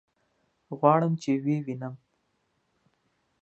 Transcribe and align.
غواړم 0.77 1.13
چې 1.21 1.31
ويې 1.43 1.57
وينم. 1.65 1.95